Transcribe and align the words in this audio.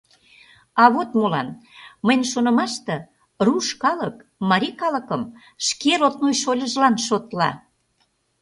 —А 0.81 0.83
вот 0.93 1.09
молан: 1.19 1.47
мыйын 2.05 2.23
шонымаште, 2.31 2.95
руш 3.45 3.67
калык 3.83 4.15
марий 4.49 4.75
калыкым 4.81 5.21
шке 5.67 5.91
родной 6.01 6.33
шольыжлан 6.41 6.95
шотла. 7.07 7.49